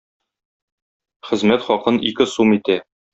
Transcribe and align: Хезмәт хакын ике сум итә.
Хезмәт 1.31 1.67
хакын 1.69 2.01
ике 2.13 2.27
сум 2.33 2.57
итә. 2.61 2.79